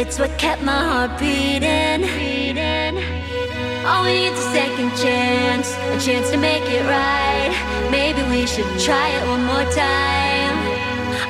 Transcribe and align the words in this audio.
It's 0.00 0.16
what 0.16 0.30
kept 0.38 0.62
my 0.62 0.80
heart 0.90 1.18
beating. 1.18 2.04
All 3.84 4.04
we 4.04 4.12
need 4.12 4.32
is 4.32 4.38
a 4.38 4.50
second 4.52 4.90
chance, 4.96 5.74
a 5.74 5.98
chance 5.98 6.30
to 6.30 6.36
make 6.36 6.62
it 6.70 6.84
right. 6.86 7.50
Maybe 7.90 8.22
we 8.30 8.46
should 8.46 8.70
try 8.78 9.08
it 9.08 9.26
one 9.26 9.42
more 9.42 9.66
time. 9.74 10.54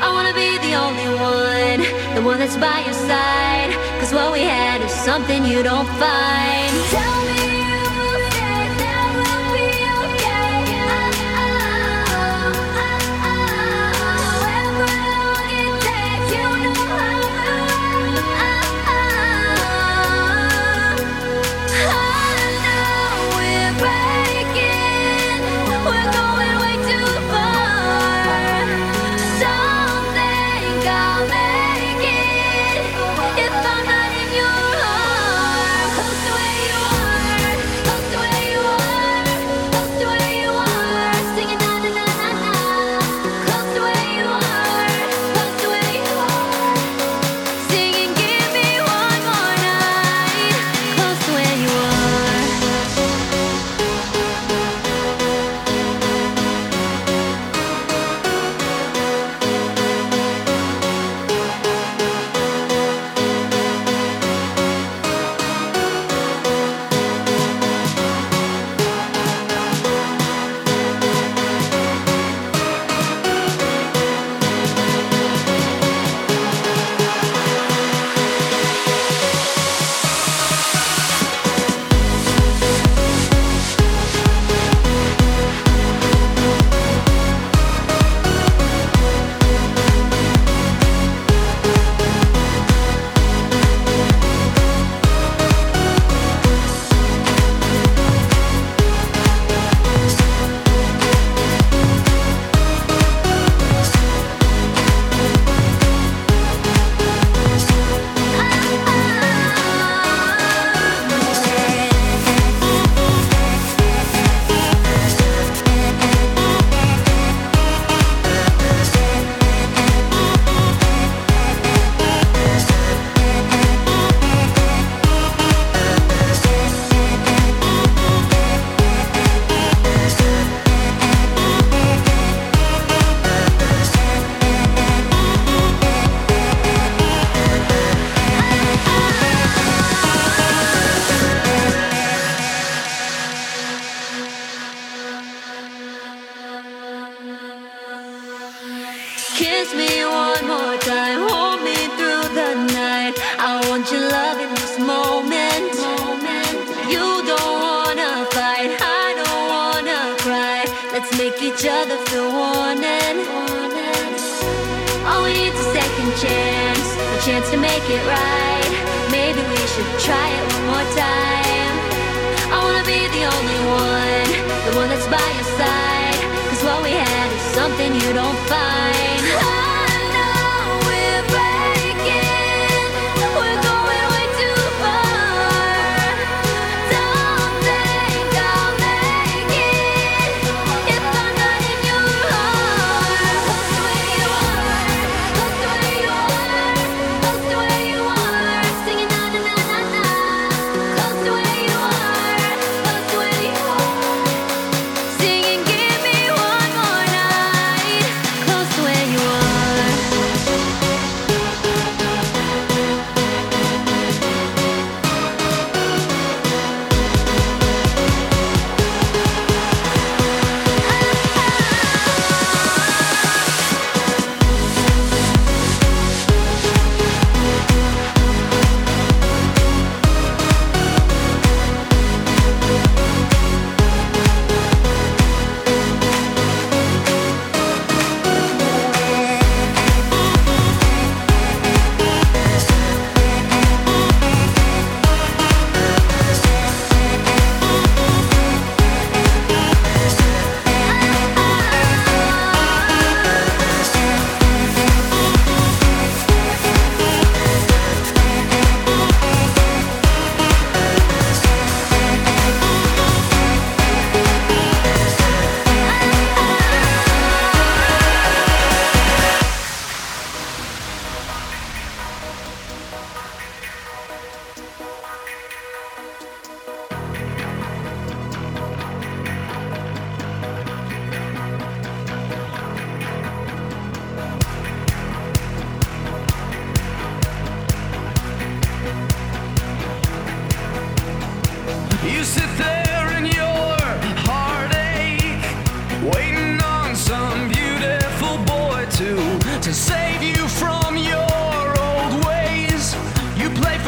I 0.04 0.12
wanna 0.12 0.34
be 0.34 0.58
the 0.68 0.74
only 0.74 1.08
one, 1.16 1.80
the 2.14 2.20
one 2.20 2.38
that's 2.38 2.58
by 2.58 2.80
your 2.84 2.92
side. 2.92 3.72
Cause 4.00 4.12
what 4.12 4.34
we 4.34 4.40
had 4.40 4.82
is 4.82 4.92
something 4.92 5.46
you 5.46 5.62
don't 5.62 5.88
find. 5.96 7.07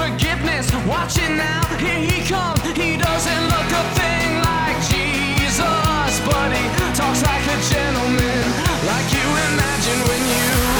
forgiveness. 0.00 0.67
Watch 0.87 1.19
it 1.19 1.32
now, 1.37 1.62
here 1.76 2.00
he 2.00 2.19
comes. 2.26 2.61
He 2.76 2.97
doesn't 2.97 3.43
look 3.52 3.70
a 3.81 3.85
thing 3.99 4.31
like 4.50 4.79
Jesus, 4.93 6.12
but 6.29 6.49
he 6.56 6.64
talks 6.94 7.23
like 7.23 7.44
a 7.55 7.58
gentleman, 7.73 8.44
like 8.91 9.08
you 9.17 9.26
imagine 9.49 10.00
when 10.08 10.23
you. 10.35 10.80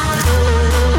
good. 0.23 0.90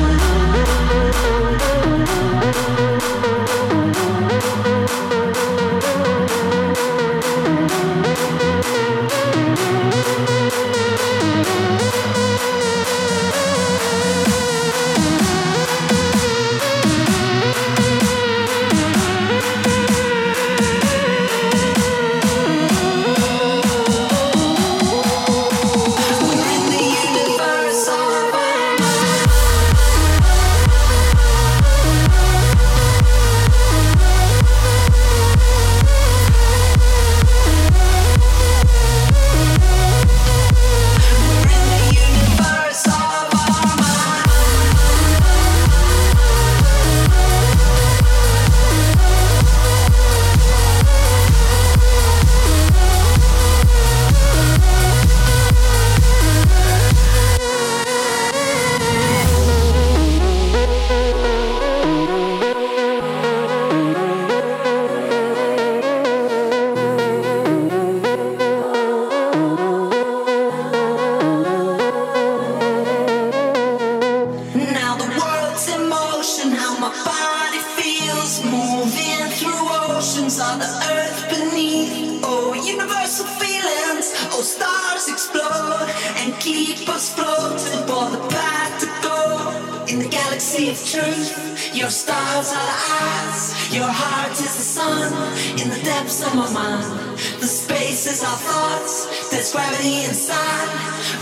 on 80.52 80.59
the 80.59 80.73
earth 80.97 81.21
beneath. 81.30 82.21
Oh, 82.23 82.52
universal 82.52 83.26
feelings. 83.40 84.12
Oh, 84.32 84.42
stars 84.44 85.09
explode 85.09 85.88
and 86.21 86.35
keep 86.40 86.88
us 86.88 87.14
floating 87.14 87.82
for 87.88 88.06
the 88.14 88.23
path 88.28 88.73
to 88.82 88.88
go. 89.09 89.87
In 89.88 89.99
the 89.99 90.09
galaxy 90.09 90.68
of 90.68 90.76
truth, 90.76 91.75
your 91.75 91.88
stars 91.90 92.49
are 92.52 92.66
the 92.73 92.78
eyes. 93.09 93.42
Your 93.73 93.88
heart 93.88 94.32
is 94.32 94.54
the 94.61 94.68
sun. 94.76 95.12
In 95.61 95.68
the 95.71 95.80
depths 95.85 96.21
of 96.26 96.35
my 96.35 96.49
mind, 96.52 97.18
the 97.40 97.50
space 97.62 98.06
is 98.06 98.23
our 98.23 98.40
thoughts. 98.49 99.30
That's 99.30 99.52
gravity 99.52 100.04
inside. 100.04 100.68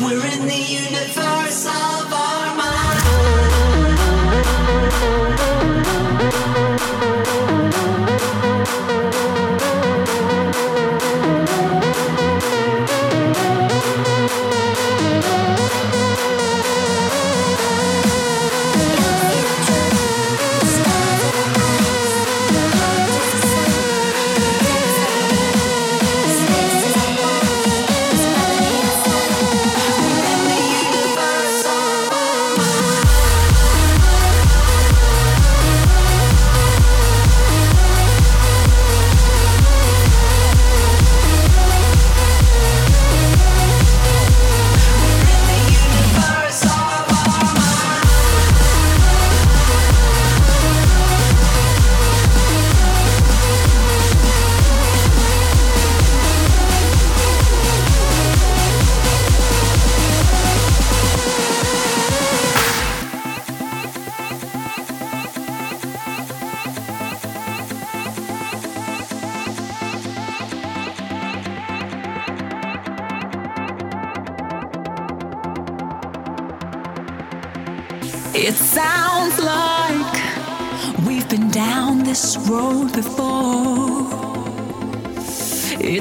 We're 0.02 0.26
in 0.34 0.42
the 0.54 0.62
universe 0.82 1.66
of 1.66 2.12
our 2.12 2.56
mind. 2.56 3.79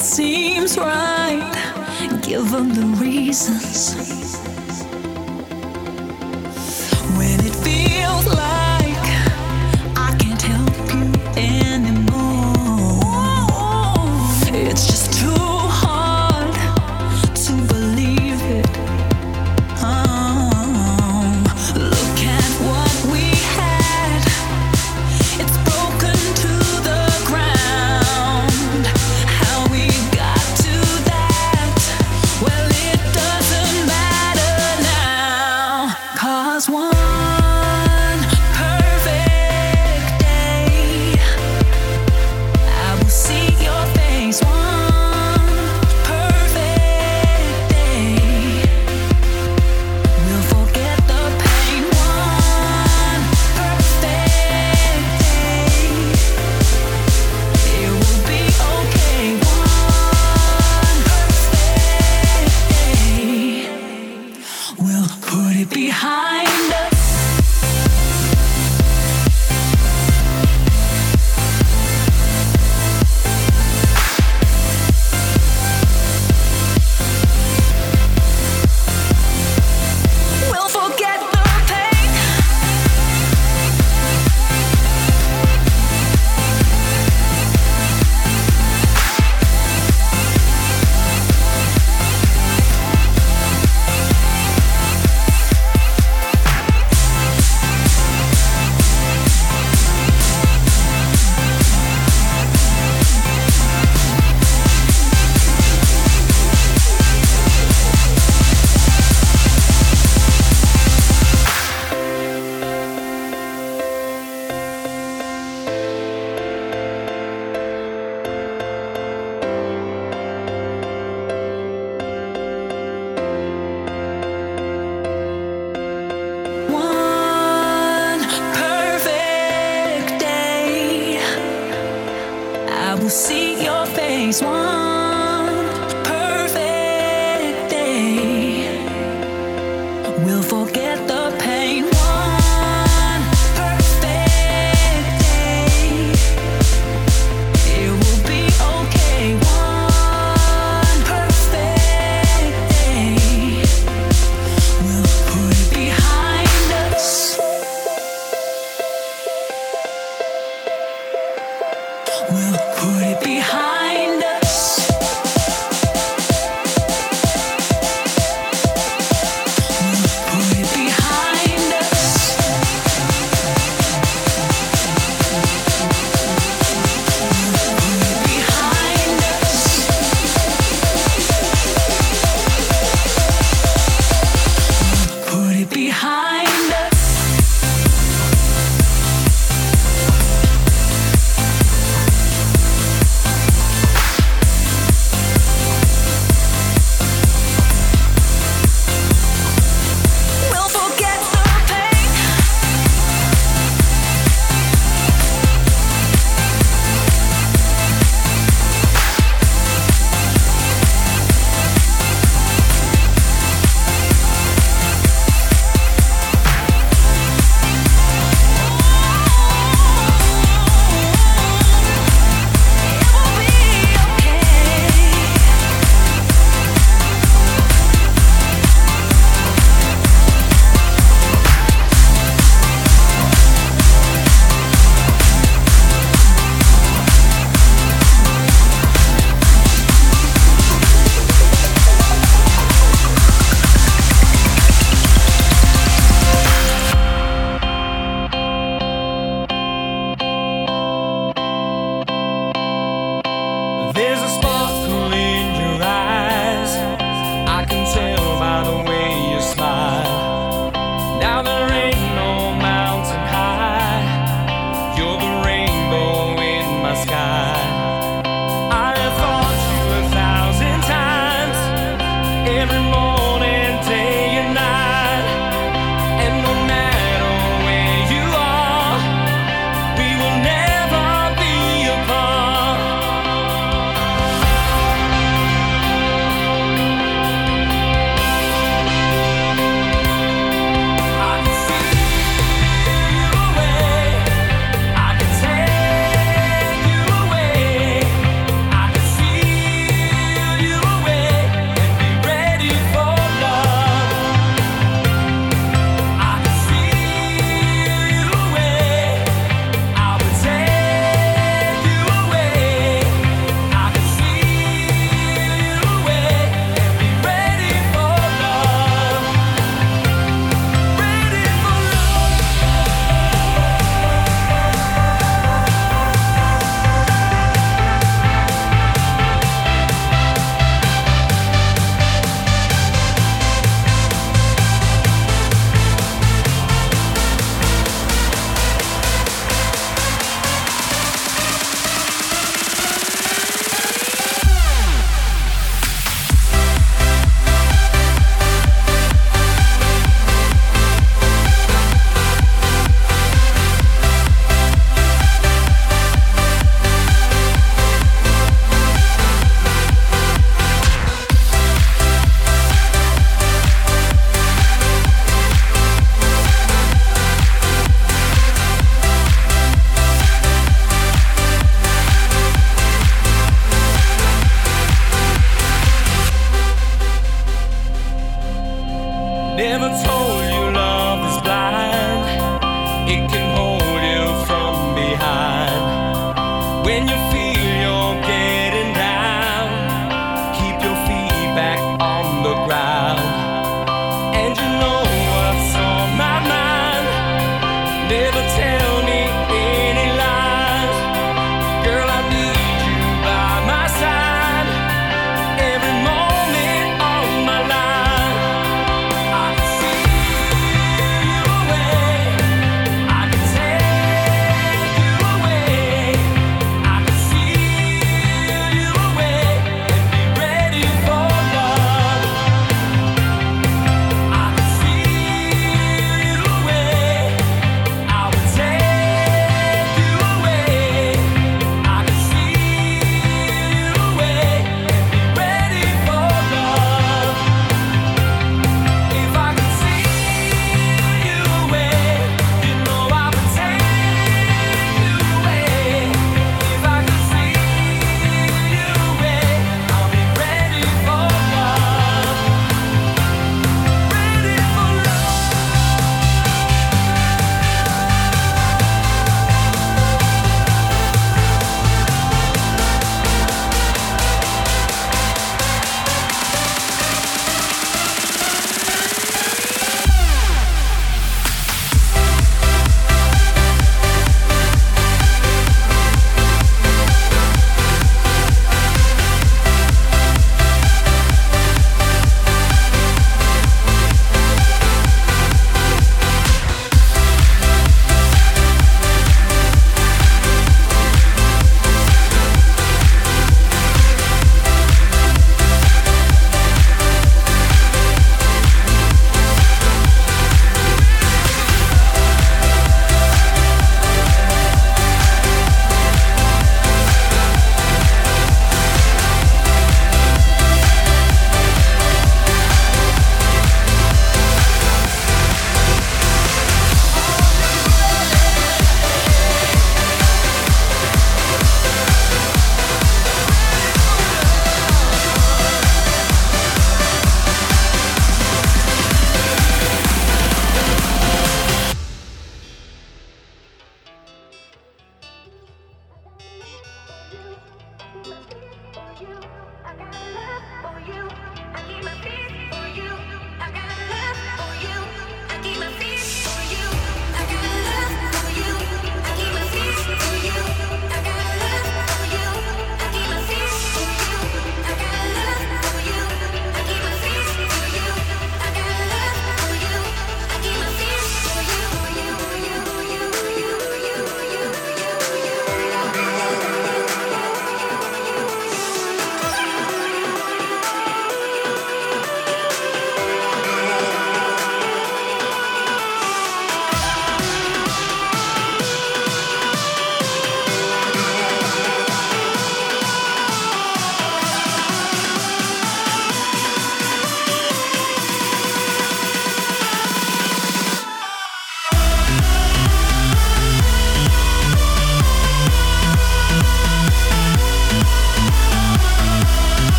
seems 0.00 0.78
right, 0.78 2.20
given 2.22 2.68
the 2.70 2.86
reasons. 2.98 4.39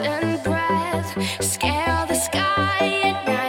and 0.00 0.42
breath, 0.42 1.42
scale 1.42 2.06
the 2.06 2.14
sky 2.14 3.39